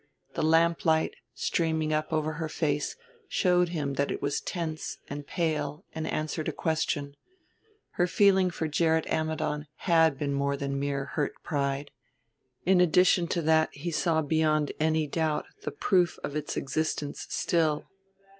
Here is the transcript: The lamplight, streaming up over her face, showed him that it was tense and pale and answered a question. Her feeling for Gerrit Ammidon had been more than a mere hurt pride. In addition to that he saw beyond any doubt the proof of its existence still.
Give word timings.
The 0.33 0.41
lamplight, 0.41 1.13
streaming 1.35 1.93
up 1.93 2.11
over 2.11 2.31
her 2.33 2.49
face, 2.49 2.95
showed 3.29 3.69
him 3.69 3.93
that 3.93 4.09
it 4.09 4.19
was 4.19 4.41
tense 4.41 4.97
and 5.07 5.27
pale 5.27 5.85
and 5.93 6.07
answered 6.07 6.47
a 6.47 6.51
question. 6.51 7.15
Her 7.91 8.07
feeling 8.07 8.49
for 8.49 8.67
Gerrit 8.67 9.05
Ammidon 9.05 9.67
had 9.75 10.17
been 10.17 10.33
more 10.33 10.57
than 10.57 10.71
a 10.73 10.75
mere 10.75 11.05
hurt 11.05 11.33
pride. 11.43 11.91
In 12.65 12.81
addition 12.81 13.27
to 13.27 13.43
that 13.43 13.69
he 13.73 13.91
saw 13.91 14.23
beyond 14.23 14.71
any 14.79 15.05
doubt 15.05 15.45
the 15.65 15.71
proof 15.71 16.17
of 16.23 16.35
its 16.35 16.57
existence 16.57 17.27
still. 17.29 17.85